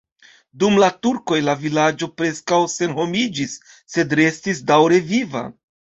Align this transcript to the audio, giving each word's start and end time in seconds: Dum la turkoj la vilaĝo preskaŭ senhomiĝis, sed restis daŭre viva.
Dum 0.61 0.77
la 0.83 0.87
turkoj 1.07 1.41
la 1.49 1.55
vilaĝo 1.65 2.09
preskaŭ 2.21 2.61
senhomiĝis, 2.77 3.55
sed 3.97 4.17
restis 4.21 4.63
daŭre 4.73 5.03
viva. 5.13 5.45